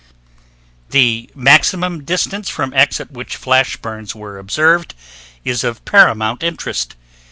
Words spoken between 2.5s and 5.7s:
X at which flash burns were observed is